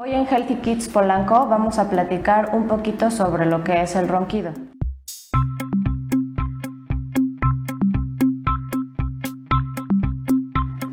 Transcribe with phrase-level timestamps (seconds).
[0.00, 4.06] Hoy en Healthy Kids Polanco vamos a platicar un poquito sobre lo que es el
[4.06, 4.52] ronquido.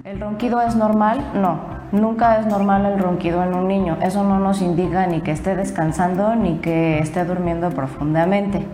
[0.04, 1.24] ¿El ronquido es normal?
[1.36, 1.60] No,
[1.92, 4.00] nunca es normal el ronquido en un niño.
[4.02, 8.66] Eso no nos indica ni que esté descansando ni que esté durmiendo profundamente.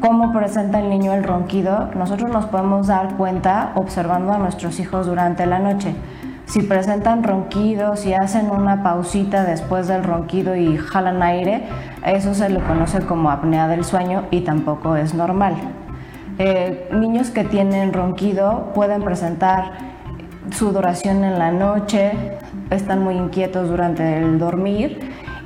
[0.00, 1.90] ¿Cómo presenta el niño el ronquido?
[1.94, 5.94] Nosotros nos podemos dar cuenta observando a nuestros hijos durante la noche.
[6.46, 11.62] Si presentan ronquidos, si hacen una pausita después del ronquido y jalan aire,
[12.04, 15.54] eso se le conoce como apnea del sueño y tampoco es normal.
[16.38, 19.92] Eh, niños que tienen ronquido pueden presentar
[20.50, 22.12] sudoración en la noche,
[22.70, 24.98] están muy inquietos durante el dormir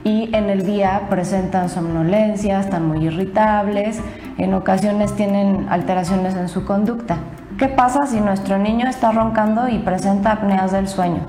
[0.05, 4.01] y en el día presentan somnolencia, están muy irritables,
[4.38, 7.16] en ocasiones tienen alteraciones en su conducta.
[7.59, 11.27] ¿Qué pasa si nuestro niño está roncando y presenta apneas del sueño?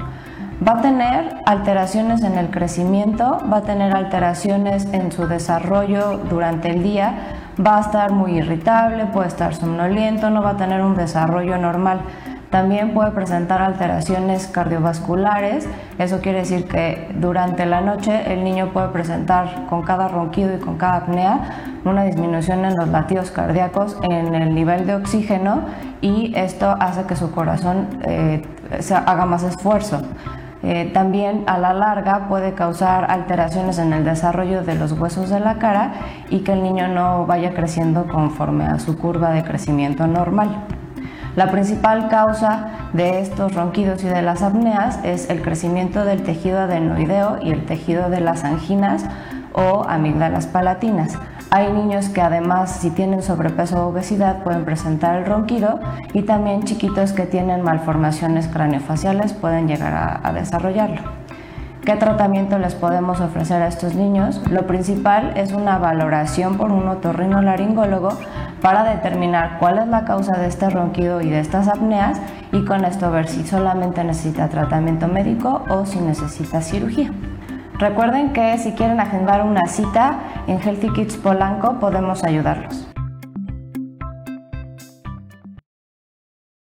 [0.65, 6.69] Va a tener alteraciones en el crecimiento, va a tener alteraciones en su desarrollo durante
[6.69, 7.13] el día,
[7.65, 12.01] va a estar muy irritable, puede estar somnoliento, no va a tener un desarrollo normal.
[12.49, 15.67] También puede presentar alteraciones cardiovasculares,
[15.97, 20.59] eso quiere decir que durante la noche el niño puede presentar con cada ronquido y
[20.59, 21.39] con cada apnea
[21.83, 25.61] una disminución en los latidos cardíacos, en el nivel de oxígeno
[25.99, 28.43] y esto hace que su corazón eh,
[29.05, 30.01] haga más esfuerzo.
[30.63, 35.39] Eh, también a la larga puede causar alteraciones en el desarrollo de los huesos de
[35.39, 35.93] la cara
[36.29, 40.65] y que el niño no vaya creciendo conforme a su curva de crecimiento normal.
[41.37, 46.61] La principal causa de estos ronquidos y de las apneas es el crecimiento del tejido
[46.61, 49.05] adenoideo y el tejido de las anginas
[49.53, 51.13] o amígdalas palatinas.
[51.51, 55.79] Hay niños que además si tienen sobrepeso o obesidad pueden presentar el ronquido
[56.11, 61.26] y también chiquitos que tienen malformaciones craneofaciales pueden llegar a, a desarrollarlo.
[61.87, 64.41] ¿Qué tratamiento les podemos ofrecer a estos niños?
[64.51, 68.09] Lo principal es una valoración por un otorrinolaringólogo
[68.61, 72.19] para determinar cuál es la causa de este ronquido y de estas apneas
[72.51, 77.09] y con esto ver si solamente necesita tratamiento médico o si necesita cirugía.
[77.79, 82.96] Recuerden que si quieren agendar una cita en Healthy Kids Polanco podemos ayudarlos.